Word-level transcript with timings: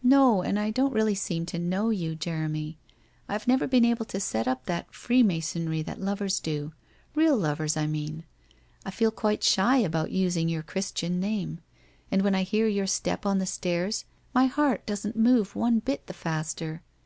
1 0.00 0.08
No, 0.08 0.40
and 0.42 0.58
I 0.58 0.70
don't 0.70 0.94
really 0.94 1.14
seem 1.14 1.44
to 1.44 1.58
know 1.58 1.90
you, 1.90 2.14
Jeremy. 2.14 2.78
I 3.28 3.34
have 3.34 3.46
never 3.46 3.66
been 3.66 3.84
able 3.84 4.06
to 4.06 4.18
set 4.18 4.48
up 4.48 4.64
that 4.64 4.94
freemasonry 4.94 5.82
that 5.82 6.00
lovers 6.00 6.40
do— 6.40 6.72
real 7.14 7.36
lovers, 7.36 7.76
I 7.76 7.86
mean. 7.86 8.24
I 8.86 8.90
feel 8.90 9.10
quite 9.10 9.44
shy 9.44 9.76
about 9.76 10.08
us 10.10 10.36
ing 10.36 10.48
your 10.48 10.62
Christian 10.62 11.20
name, 11.20 11.58
and 12.10 12.22
when 12.22 12.34
I 12.34 12.44
hear 12.44 12.66
your 12.66 12.86
step 12.86 13.26
on 13.26 13.40
the 13.40 13.44
stairs 13.44 14.06
my 14.32 14.46
heart 14.46 14.86
doesn't 14.86 15.16
move 15.16 15.54
one 15.54 15.80
bit 15.80 16.06
the 16.06 16.14
faster. 16.14 16.80